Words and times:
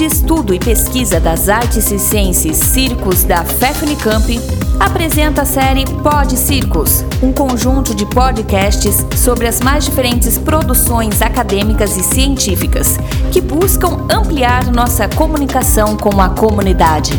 de 0.00 0.06
Estudo 0.06 0.54
e 0.54 0.58
Pesquisa 0.58 1.20
das 1.20 1.50
Artes 1.50 1.84
Circenses 1.84 2.56
Circos 2.56 3.22
da 3.22 3.44
FEFUNICAMP, 3.44 4.38
apresenta 4.80 5.42
a 5.42 5.44
série 5.44 5.84
Pod 6.02 6.38
Circos, 6.38 7.02
um 7.22 7.30
conjunto 7.34 7.94
de 7.94 8.06
podcasts 8.06 8.96
sobre 9.22 9.46
as 9.46 9.60
mais 9.60 9.84
diferentes 9.84 10.38
produções 10.38 11.20
acadêmicas 11.20 11.98
e 11.98 12.02
científicas 12.02 12.96
que 13.30 13.42
buscam 13.42 14.08
ampliar 14.10 14.72
nossa 14.72 15.06
comunicação 15.06 15.98
com 15.98 16.18
a 16.18 16.34
comunidade. 16.34 17.12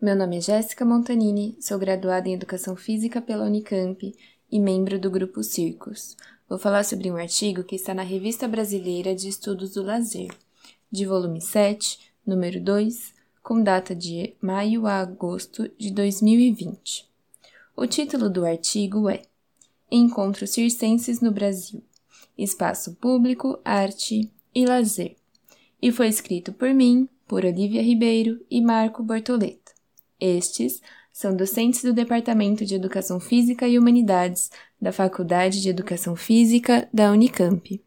Meu 0.00 0.14
nome 0.14 0.38
é 0.38 0.42
Jéssica 0.42 0.84
Montanini, 0.84 1.56
sou 1.60 1.76
graduada 1.76 2.28
em 2.28 2.34
Educação 2.34 2.76
Física 2.76 3.20
pela 3.20 3.46
Unicamp 3.46 4.14
e 4.48 4.60
membro 4.60 4.96
do 5.00 5.10
grupo 5.10 5.42
Circos. 5.42 6.16
Vou 6.48 6.56
falar 6.56 6.84
sobre 6.84 7.10
um 7.10 7.16
artigo 7.16 7.64
que 7.64 7.74
está 7.74 7.92
na 7.92 8.04
Revista 8.04 8.46
Brasileira 8.46 9.12
de 9.12 9.28
Estudos 9.28 9.72
do 9.72 9.82
Lazer, 9.82 10.28
de 10.94 11.04
volume 11.04 11.40
7, 11.40 11.98
número 12.24 12.60
2, 12.60 13.12
com 13.42 13.60
data 13.60 13.96
de 13.96 14.32
maio 14.40 14.86
a 14.86 15.00
agosto 15.00 15.68
de 15.76 15.90
2020. 15.90 17.10
O 17.76 17.84
título 17.84 18.30
do 18.30 18.46
artigo 18.46 19.10
é 19.10 19.22
Encontros 19.90 20.50
Circenses 20.50 21.20
no 21.20 21.32
Brasil: 21.32 21.82
Espaço 22.38 22.94
Público, 22.94 23.58
Arte 23.64 24.30
e 24.54 24.64
Lazer, 24.64 25.16
e 25.82 25.90
foi 25.90 26.06
escrito 26.06 26.52
por 26.52 26.72
mim, 26.72 27.08
por 27.26 27.44
Olivia 27.44 27.82
Ribeiro 27.82 28.40
e 28.48 28.60
Marco 28.62 29.02
Bortoleto. 29.02 29.72
Estes 30.20 30.80
são 31.12 31.34
docentes 31.34 31.82
do 31.82 31.92
Departamento 31.92 32.64
de 32.64 32.76
Educação 32.76 33.18
Física 33.18 33.66
e 33.66 33.76
Humanidades 33.76 34.48
da 34.80 34.92
Faculdade 34.92 35.60
de 35.60 35.68
Educação 35.68 36.14
Física 36.14 36.88
da 36.92 37.10
Unicamp. 37.10 37.82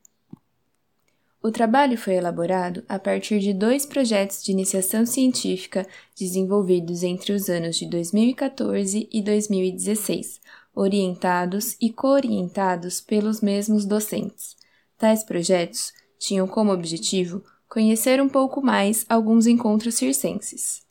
O 1.42 1.52
trabalho 1.52 1.98
foi 1.98 2.16
elaborado 2.16 2.84
a 2.90 2.98
partir 2.98 3.40
de 3.40 3.54
dois 3.54 3.86
projetos 3.86 4.44
de 4.44 4.52
iniciação 4.52 5.06
científica 5.06 5.88
desenvolvidos 6.18 7.04
entre 7.04 7.32
os 7.32 7.48
anos 7.48 7.78
de 7.78 7.88
2014 7.88 9.08
e 9.12 9.22
2016, 9.22 10.42
orientados 10.74 11.78
e 11.80 11.92
co-orientados 11.92 13.00
pelos 13.00 13.40
mesmos 13.40 13.86
docentes. 13.86 14.56
Tais 14.98 15.24
projetos 15.24 15.94
tinham 16.18 16.48
como 16.48 16.72
objetivo 16.72 17.44
conhecer 17.70 18.20
um 18.22 18.28
pouco 18.28 18.62
mais 18.62 19.06
alguns 19.08 19.46
encontros 19.46 19.96
circenses. 19.96 20.82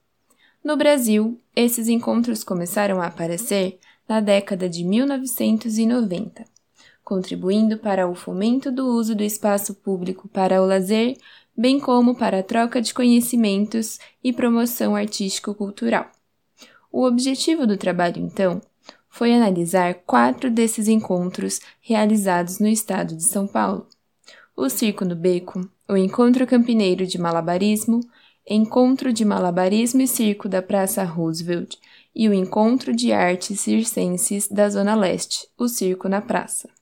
No 0.63 0.77
Brasil, 0.77 1.41
esses 1.55 1.89
encontros 1.89 2.45
começaram 2.45 3.01
a 3.01 3.07
aparecer 3.07 3.79
na 4.09 4.21
década 4.21 4.69
de 4.69 4.85
1990, 4.85 6.45
contribuindo 7.07 7.79
para 7.79 8.09
o 8.09 8.17
fomento 8.17 8.73
do 8.73 8.85
uso 8.89 9.15
do 9.15 9.23
espaço 9.23 9.73
público 9.77 10.27
para 10.27 10.61
o 10.61 10.67
lazer, 10.67 11.17
bem 11.57 11.79
como 11.79 12.17
para 12.17 12.41
a 12.41 12.43
troca 12.43 12.83
de 12.83 12.93
conhecimentos 12.93 14.01
e 14.25 14.33
promoção 14.33 14.97
artístico-cultural. 14.97 16.11
O 16.91 17.05
objetivo 17.05 17.65
do 17.65 17.77
trabalho, 17.77 18.21
então, 18.21 18.61
foi 19.09 19.33
analisar 19.33 19.95
quatro 20.05 20.51
desses 20.51 20.89
encontros 20.89 21.61
realizados 21.81 22.59
no 22.59 22.67
estado 22.67 23.15
de 23.15 23.23
São 23.23 23.47
Paulo: 23.47 23.87
o 24.57 24.69
Circo 24.69 25.05
no 25.05 25.15
Beco, 25.15 25.71
o 25.89 25.97
Encontro 25.97 26.45
Campineiro 26.45 27.07
de 27.07 27.19
Malabarismo 27.19 28.01
Encontro 28.49 29.13
de 29.13 29.25
Malabarismo 29.25 30.03
e 30.03 30.09
Circo 30.09 30.49
da 30.49 30.61
Praça 30.61 31.03
Roosevelt 31.05 31.77
e 32.13 32.29
o 32.29 32.35
Encontro 32.35 32.95
de 32.95 33.13
Artes 33.13 33.61
Circenses 33.61 34.49
da 34.49 34.69
Zona 34.69 34.95
Leste, 34.97 35.49
o 35.57 35.69
Circo 35.69 36.09
na 36.09 36.21
Praça. 36.21 36.76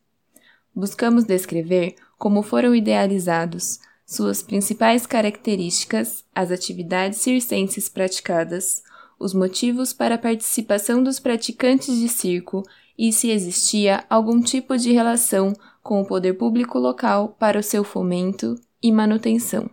Buscamos 0.74 1.24
descrever 1.24 1.94
como 2.18 2.42
foram 2.42 2.74
idealizados, 2.74 3.78
suas 4.06 4.42
principais 4.42 5.06
características, 5.06 6.24
as 6.34 6.50
atividades 6.50 7.18
circenses 7.20 7.88
praticadas, 7.88 8.82
os 9.18 9.32
motivos 9.32 9.92
para 9.92 10.16
a 10.16 10.18
participação 10.18 11.02
dos 11.02 11.18
praticantes 11.18 11.96
de 11.96 12.08
circo 12.08 12.62
e 12.98 13.12
se 13.12 13.30
existia 13.30 14.04
algum 14.10 14.40
tipo 14.40 14.76
de 14.76 14.92
relação 14.92 15.52
com 15.82 16.00
o 16.00 16.06
poder 16.06 16.34
público 16.34 16.78
local 16.78 17.36
para 17.38 17.58
o 17.58 17.62
seu 17.62 17.84
fomento 17.84 18.54
e 18.82 18.92
manutenção. 18.92 19.70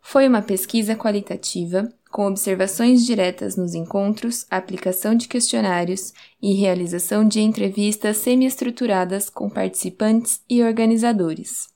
Foi 0.00 0.26
uma 0.26 0.40
pesquisa 0.40 0.96
qualitativa, 0.96 1.92
com 2.10 2.26
observações 2.26 3.04
diretas 3.04 3.56
nos 3.56 3.74
encontros, 3.74 4.46
aplicação 4.50 5.14
de 5.14 5.28
questionários 5.28 6.12
e 6.40 6.54
realização 6.54 7.26
de 7.26 7.40
entrevistas 7.40 8.16
semi-estruturadas 8.18 9.28
com 9.28 9.50
participantes 9.50 10.40
e 10.48 10.62
organizadores. 10.62 11.68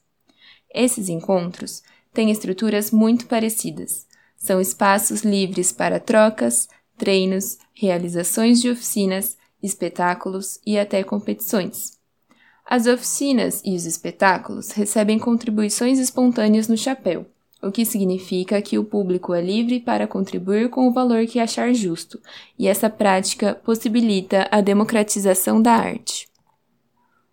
Esses 0.75 1.09
encontros 1.09 1.83
têm 2.13 2.31
estruturas 2.31 2.91
muito 2.91 3.27
parecidas. 3.27 4.07
São 4.37 4.61
espaços 4.61 5.23
livres 5.23 5.71
para 5.71 6.01
trocas, 6.01 6.69
treinos, 6.97 7.59
realizações 7.75 8.61
de 8.61 8.71
oficinas, 8.71 9.37
espetáculos 9.63 10.59
e 10.67 10.79
até 10.79 11.05
competições. 11.05 11.93
As 12.65 12.87
oficinas 12.87 13.61
e 13.65 13.77
os 13.77 13.85
espetáculos 13.85 14.71
recebem 14.71 15.19
contribuições 15.19 15.99
espontâneas 15.99 16.69
no 16.69 16.77
chapéu 16.77 17.27
o 17.63 17.71
que 17.71 17.85
significa 17.85 18.61
que 18.61 18.77
o 18.79 18.85
público 18.85 19.33
é 19.33 19.41
livre 19.41 19.79
para 19.79 20.07
contribuir 20.07 20.69
com 20.69 20.89
o 20.89 20.93
valor 20.93 21.25
que 21.27 21.39
achar 21.39 21.73
justo, 21.73 22.21
e 22.59 22.67
essa 22.67 22.91
prática 22.91 23.55
possibilita 23.55 24.49
a 24.51 24.61
democratização 24.61 25.63
da 25.63 25.73
arte. 25.73 26.29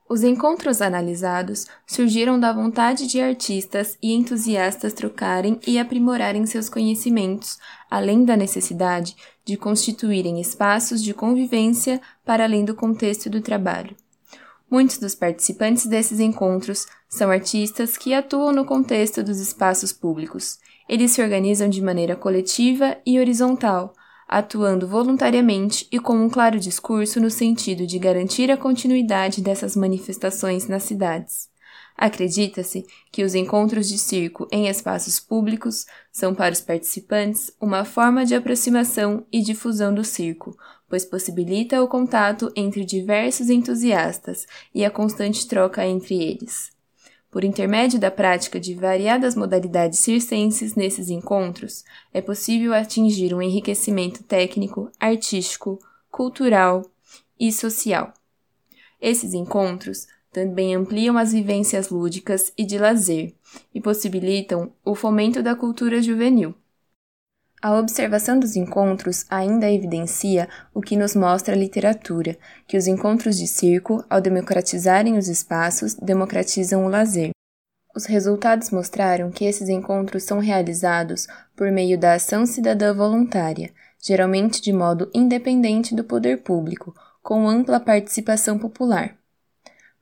Os 0.07 0.23
encontros 0.23 0.81
analisados 0.81 1.67
surgiram 1.85 2.39
da 2.39 2.51
vontade 2.51 3.05
de 3.05 3.21
artistas 3.21 3.95
e 4.01 4.11
entusiastas 4.13 4.91
trocarem 4.91 5.59
e 5.67 5.77
aprimorarem 5.77 6.47
seus 6.47 6.67
conhecimentos, 6.67 7.59
além 7.91 8.25
da 8.25 8.35
necessidade 8.35 9.15
de 9.45 9.55
constituírem 9.55 10.41
espaços 10.41 11.03
de 11.03 11.13
convivência 11.13 12.01
para 12.25 12.43
além 12.43 12.65
do 12.65 12.73
contexto 12.73 13.29
do 13.29 13.39
trabalho. 13.39 13.95
Muitos 14.69 14.99
dos 14.99 15.15
participantes 15.15 15.87
desses 15.87 16.19
encontros 16.19 16.85
são 17.07 17.31
artistas 17.31 17.97
que 17.97 18.13
atuam 18.13 18.51
no 18.51 18.65
contexto 18.65 19.23
dos 19.23 19.39
espaços 19.39 19.91
públicos. 19.91 20.59
Eles 20.87 21.11
se 21.11 21.21
organizam 21.21 21.67
de 21.67 21.81
maneira 21.81 22.15
coletiva 22.15 22.97
e 23.05 23.19
horizontal, 23.19 23.93
atuando 24.27 24.87
voluntariamente 24.87 25.87
e 25.91 25.99
com 25.99 26.13
um 26.13 26.29
claro 26.29 26.59
discurso 26.59 27.19
no 27.19 27.31
sentido 27.31 27.87
de 27.87 27.97
garantir 27.97 28.51
a 28.51 28.57
continuidade 28.57 29.41
dessas 29.41 29.75
manifestações 29.75 30.67
nas 30.67 30.83
cidades. 30.83 31.49
Acredita-se 31.97 32.85
que 33.11 33.23
os 33.23 33.35
encontros 33.35 33.89
de 33.89 33.97
circo 33.97 34.47
em 34.51 34.67
espaços 34.67 35.19
públicos 35.19 35.85
são 36.11 36.33
para 36.33 36.53
os 36.53 36.61
participantes 36.61 37.51
uma 37.59 37.83
forma 37.83 38.25
de 38.25 38.35
aproximação 38.35 39.25
e 39.31 39.41
difusão 39.41 39.93
do 39.93 40.03
circo, 40.05 40.55
pois 40.89 41.05
possibilita 41.05 41.81
o 41.81 41.87
contato 41.87 42.51
entre 42.55 42.83
diversos 42.83 43.49
entusiastas 43.49 44.45
e 44.73 44.83
a 44.83 44.89
constante 44.89 45.47
troca 45.47 45.85
entre 45.85 46.15
eles. 46.15 46.71
Por 47.31 47.43
intermédio 47.43 47.99
da 47.99 48.09
prática 48.09 48.59
de 48.59 48.73
variadas 48.73 49.35
modalidades 49.35 49.99
circenses 49.99 50.73
nesses 50.73 51.11
encontros, 51.11 51.83
é 52.11 52.21
possível 52.21 52.73
atingir 52.73 53.35
um 53.35 53.41
enriquecimento 53.41 54.23
técnico, 54.23 54.91
artístico, 54.99 55.77
cultural 56.09 56.83
e 57.39 57.51
social. 57.51 58.11
Esses 58.99 59.35
encontros 59.35 60.07
também 60.31 60.75
ampliam 60.75 61.17
as 61.17 61.31
vivências 61.31 61.89
lúdicas 61.89 62.51
e 62.57 62.65
de 62.65 62.79
lazer 62.79 63.33
e 63.73 63.79
possibilitam 63.79 64.71
o 64.83 64.95
fomento 64.95 65.41
da 65.43 65.55
cultura 65.55 66.01
juvenil. 66.01 66.55
A 67.61 67.77
observação 67.77 68.39
dos 68.39 68.55
encontros 68.55 69.25
ainda 69.29 69.69
evidencia 69.69 70.47
o 70.73 70.81
que 70.81 70.95
nos 70.95 71.13
mostra 71.13 71.53
a 71.53 71.57
literatura, 71.57 72.37
que 72.65 72.77
os 72.77 72.87
encontros 72.87 73.37
de 73.37 73.47
circo, 73.47 74.03
ao 74.09 74.21
democratizarem 74.21 75.17
os 75.17 75.27
espaços, 75.27 75.93
democratizam 75.93 76.85
o 76.85 76.89
lazer. 76.89 77.31
Os 77.93 78.05
resultados 78.05 78.69
mostraram 78.69 79.29
que 79.29 79.43
esses 79.43 79.67
encontros 79.67 80.23
são 80.23 80.39
realizados 80.39 81.27
por 81.53 81.69
meio 81.69 81.99
da 81.99 82.13
ação 82.13 82.45
cidadã 82.45 82.93
voluntária, 82.93 83.71
geralmente 84.01 84.61
de 84.61 84.71
modo 84.71 85.11
independente 85.13 85.93
do 85.93 86.03
poder 86.05 86.43
público, 86.43 86.95
com 87.21 87.49
ampla 87.49 87.77
participação 87.77 88.57
popular. 88.57 89.17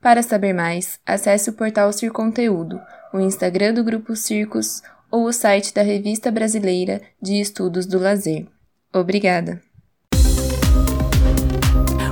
Para 0.00 0.22
saber 0.22 0.52
mais, 0.52 1.00
acesse 1.04 1.50
o 1.50 1.54
portal 1.54 1.92
Circonteúdo, 1.92 2.80
o 3.12 3.18
Instagram 3.18 3.74
do 3.74 3.82
Grupo 3.82 4.14
Circos 4.14 4.80
ou 5.10 5.24
o 5.24 5.32
site 5.32 5.72
da 5.72 5.82
Revista 5.82 6.30
Brasileira 6.30 7.00
de 7.20 7.40
Estudos 7.40 7.86
do 7.86 7.98
Lazer. 7.98 8.46
Obrigada! 8.92 9.60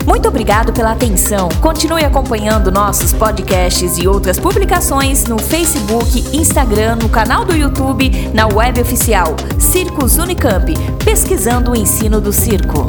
Muito 0.06 0.28
obrigado 0.28 0.72
pela 0.72 0.92
atenção. 0.92 1.48
Continue 1.60 2.04
acompanhando 2.04 2.70
nossos 2.70 3.12
podcasts 3.12 3.98
e 3.98 4.06
outras 4.06 4.38
publicações 4.38 5.24
no 5.24 5.36
Facebook, 5.36 6.20
Instagram, 6.34 6.96
no 6.96 7.08
canal 7.08 7.44
do 7.44 7.54
YouTube, 7.54 8.10
na 8.32 8.46
web 8.46 8.80
oficial 8.80 9.36
Circos 9.58 10.16
Unicamp, 10.16 10.72
pesquisando 11.04 11.72
o 11.72 11.76
ensino 11.76 12.20
do 12.20 12.32
circo. 12.32 12.86